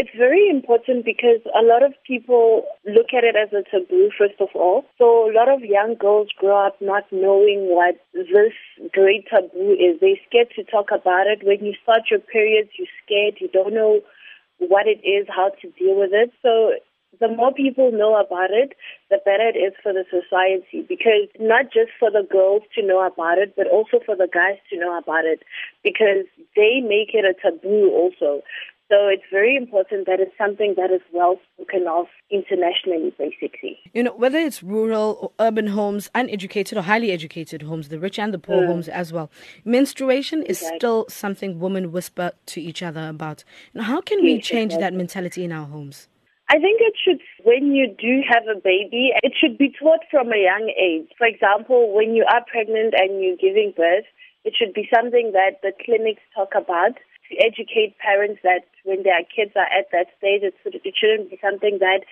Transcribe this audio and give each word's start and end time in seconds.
It's 0.00 0.16
very 0.16 0.48
important 0.48 1.04
because 1.04 1.44
a 1.52 1.60
lot 1.60 1.82
of 1.82 1.92
people 2.06 2.64
look 2.86 3.12
at 3.12 3.22
it 3.22 3.36
as 3.36 3.52
a 3.52 3.68
taboo, 3.68 4.08
first 4.16 4.40
of 4.40 4.48
all. 4.54 4.86
So 4.96 5.28
a 5.28 5.32
lot 5.36 5.52
of 5.52 5.60
young 5.60 5.94
girls 6.00 6.28
grow 6.38 6.56
up 6.56 6.80
not 6.80 7.04
knowing 7.12 7.68
what 7.68 8.00
this 8.14 8.32
great 8.92 9.28
taboo 9.28 9.76
is. 9.76 10.00
They're 10.00 10.16
scared 10.26 10.56
to 10.56 10.64
talk 10.64 10.88
about 10.88 11.26
it. 11.26 11.44
When 11.44 11.62
you 11.62 11.74
start 11.82 12.08
your 12.10 12.20
periods, 12.20 12.70
you're 12.78 12.88
scared. 13.04 13.44
You 13.44 13.48
don't 13.52 13.74
know 13.74 14.00
what 14.56 14.86
it 14.86 15.04
is, 15.04 15.28
how 15.28 15.50
to 15.60 15.68
deal 15.76 16.00
with 16.00 16.14
it. 16.14 16.32
So 16.40 16.80
the 17.18 17.28
more 17.28 17.52
people 17.52 17.92
know 17.92 18.16
about 18.16 18.50
it, 18.50 18.72
the 19.10 19.18
better 19.24 19.52
it 19.52 19.58
is 19.58 19.74
for 19.82 19.92
the 19.92 20.04
society 20.08 20.86
because 20.88 21.28
not 21.40 21.66
just 21.66 21.90
for 21.98 22.10
the 22.10 22.24
girls 22.24 22.62
to 22.74 22.86
know 22.86 23.04
about 23.04 23.36
it, 23.36 23.54
but 23.56 23.66
also 23.66 24.00
for 24.06 24.16
the 24.16 24.28
guys 24.32 24.56
to 24.70 24.78
know 24.78 24.96
about 24.96 25.24
it 25.24 25.42
because 25.82 26.24
they 26.56 26.80
make 26.80 27.12
it 27.12 27.24
a 27.28 27.34
taboo 27.34 27.90
also. 27.90 28.42
So 28.90 29.06
it's 29.06 29.22
very 29.30 29.54
important 29.54 30.06
that 30.06 30.18
it's 30.18 30.36
something 30.36 30.74
that 30.76 30.90
is 30.90 31.00
well 31.12 31.38
spoken 31.54 31.86
of 31.86 32.06
internationally, 32.28 33.14
basically. 33.16 33.78
You 33.94 34.02
know, 34.02 34.12
whether 34.14 34.38
it's 34.38 34.64
rural 34.64 35.16
or 35.20 35.46
urban 35.46 35.68
homes, 35.68 36.10
uneducated 36.12 36.76
or 36.76 36.82
highly 36.82 37.12
educated 37.12 37.62
homes, 37.62 37.88
the 37.88 38.00
rich 38.00 38.18
and 38.18 38.34
the 38.34 38.38
poor 38.40 38.62
mm. 38.62 38.66
homes 38.66 38.88
as 38.88 39.12
well, 39.12 39.30
menstruation 39.64 40.42
is 40.42 40.58
exactly. 40.58 40.78
still 40.80 41.06
something 41.08 41.60
women 41.60 41.92
whisper 41.92 42.32
to 42.46 42.60
each 42.60 42.82
other 42.82 43.08
about. 43.08 43.44
Now, 43.74 43.84
how 43.84 44.00
can 44.00 44.24
we 44.24 44.40
change 44.40 44.72
exactly. 44.72 44.82
that 44.82 44.94
mentality 44.94 45.44
in 45.44 45.52
our 45.52 45.66
homes? 45.66 46.08
I 46.48 46.58
think 46.58 46.80
it 46.80 46.94
should, 46.98 47.20
when 47.44 47.72
you 47.72 47.86
do 47.86 48.22
have 48.28 48.42
a 48.50 48.58
baby, 48.58 49.12
it 49.22 49.34
should 49.40 49.56
be 49.56 49.72
taught 49.80 50.00
from 50.10 50.32
a 50.32 50.42
young 50.42 50.68
age. 50.76 51.06
For 51.16 51.28
example, 51.28 51.94
when 51.94 52.16
you 52.16 52.26
are 52.28 52.44
pregnant 52.50 52.94
and 52.98 53.22
you're 53.22 53.36
giving 53.36 53.72
birth, 53.76 54.06
it 54.44 54.54
should 54.58 54.74
be 54.74 54.88
something 54.92 55.30
that 55.30 55.62
the 55.62 55.70
clinics 55.84 56.22
talk 56.34 56.50
about 56.56 56.98
to 57.30 57.36
educate 57.38 57.96
parents 57.98 58.40
that 58.42 58.66
when 58.84 59.02
their 59.02 59.22
kids 59.24 59.52
are 59.54 59.70
at 59.70 59.86
that 59.92 60.08
stage, 60.18 60.42
it 60.42 60.94
shouldn't 60.98 61.30
be 61.30 61.38
something 61.42 61.78
that 61.78 62.02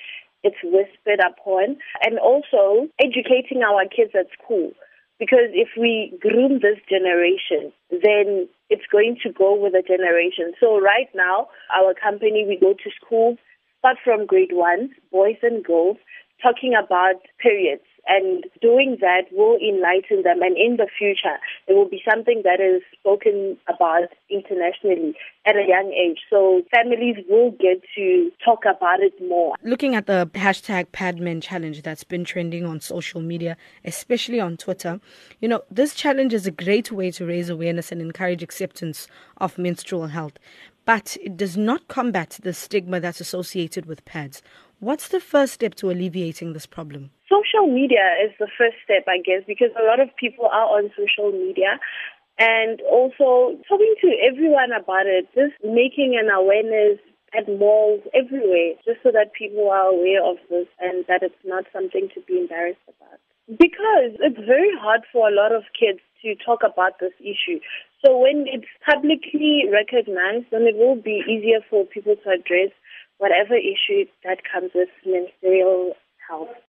it's 0.45 0.63
whispered 0.63 1.21
upon. 1.21 1.77
And 2.03 2.19
also 2.19 2.89
educating 3.01 3.63
our 3.63 3.85
kids 3.85 4.13
at 4.15 4.27
school. 4.43 4.73
Because 5.19 5.51
if 5.53 5.69
we 5.77 6.17
groom 6.21 6.61
this 6.63 6.79
generation, 6.89 7.73
then 7.91 8.49
it's 8.71 8.87
going 8.91 9.19
to 9.25 9.33
go 9.33 9.55
with 9.59 9.73
the 9.73 9.83
generation. 9.83 10.55
So 10.61 10.79
right 10.79 11.11
now, 11.15 11.49
our 11.75 11.93
company, 11.93 12.47
we 12.47 12.57
go 12.57 12.73
to 12.73 12.91
schools, 13.05 13.37
start 13.81 13.97
from 14.05 14.27
grade 14.27 14.53
one, 14.53 14.91
boys 15.11 15.39
and 15.43 15.65
girls, 15.65 15.97
talking 16.41 16.75
about 16.79 17.17
periods. 17.43 17.83
And 18.09 18.45
doing 18.61 18.97
that 19.01 19.25
will 19.33 19.57
enlighten 19.57 20.23
them. 20.23 20.43
And 20.43 20.57
in 20.57 20.77
the 20.77 20.87
future, 20.99 21.39
it 21.67 21.75
will 21.75 21.89
be 21.89 22.03
something 22.09 22.43
that 22.45 22.61
is 22.61 22.83
spoken 22.99 23.57
about 23.69 24.09
internationally 24.31 25.15
at 25.47 25.57
a 25.57 25.65
young 25.67 25.93
age. 25.93 26.21
So 26.31 26.63
families 26.75 27.17
will 27.29 27.51
get 27.53 27.83
to 27.97 28.31
talk 28.45 28.65
about 28.65 29.01
it 29.01 29.13
more. 29.29 29.55
Looking 29.63 29.95
at 29.95 30.07
the 30.07 30.31
hashtag 30.35 30.87
PadMan 30.87 31.43
challenge 31.43 31.83
that's 31.83 32.05
been 32.05 32.25
trending 32.25 32.65
on 32.65 32.81
social 32.81 33.21
media, 33.21 33.57
especially 33.85 34.41
on 34.41 34.57
Twitter, 34.57 35.01
you 35.41 35.49
know, 35.49 35.63
this 35.71 35.95
challenge 35.95 36.33
is 36.35 36.47
a 36.47 36.51
great 36.51 36.91
way 36.91 37.11
to 37.13 37.27
raise 37.27 37.51
awareness 37.51 37.93
and 37.93 38.01
encourage 38.01 38.43
acceptance 38.43 39.07
of 39.39 39.59
menstrual 39.59 40.09
health 40.09 40.39
but 40.89 41.19
it 41.21 41.37
does 41.37 41.55
not 41.55 41.87
combat 41.89 42.41
the 42.43 42.55
stigma 42.55 42.99
that's 42.99 43.21
associated 43.21 43.85
with 43.85 44.03
pads. 44.07 44.41
What's 44.81 45.09
the 45.09 45.19
first 45.19 45.55
step 45.55 45.75
to 45.77 45.91
alleviating 45.91 46.53
this 46.53 46.67
problem? 46.67 47.11
Social 47.27 47.67
media 47.67 48.15
is 48.23 48.31
the 48.39 48.47
first 48.57 48.77
step, 48.85 49.03
I 49.09 49.19
guess, 49.19 49.43
because 49.45 49.75
a 49.75 49.85
lot 49.85 49.99
of 49.99 50.15
people 50.15 50.47
are 50.47 50.79
on 50.79 50.91
social 50.95 51.33
media 51.33 51.81
and 52.39 52.81
also 52.83 53.59
talking 53.67 53.95
to 54.03 54.15
everyone 54.23 54.71
about 54.71 55.07
it, 55.07 55.27
just 55.35 55.59
making 55.65 56.15
an 56.15 56.31
awareness 56.31 57.03
at 57.35 57.51
malls 57.59 58.07
everywhere, 58.15 58.79
just 58.87 59.03
so 59.03 59.11
that 59.11 59.35
people 59.35 59.69
are 59.69 59.91
aware 59.91 60.23
of 60.23 60.39
this 60.49 60.69
and 60.79 61.05
that 61.09 61.27
it's 61.27 61.43
not 61.45 61.65
something 61.73 62.09
to 62.15 62.21
be 62.23 62.39
embarrassed 62.39 62.87
about. 62.87 63.19
Because 63.51 64.15
it's 64.23 64.39
very 64.47 64.71
hard 64.79 65.03
for 65.11 65.29
a 65.29 65.35
lot 65.35 65.51
of 65.51 65.65
kids 65.75 65.99
to 66.23 66.37
talk 66.39 66.63
about 66.63 67.01
this 67.01 67.13
issue. 67.19 67.59
So 68.07 68.17
when 68.17 68.47
it's 68.47 68.71
publicly 68.87 69.67
recognized, 69.67 70.55
then 70.55 70.71
it 70.71 70.77
will 70.79 70.95
be 70.95 71.27
easier 71.27 71.67
for 71.69 71.85
people 71.85 72.15
to 72.15 72.31
address 72.31 72.71
whatever 73.19 73.55
issue 73.55 74.07
that 74.25 74.39
comes 74.51 74.71
with 74.75 74.89
menstrual 75.05 75.95
health. 76.29 76.49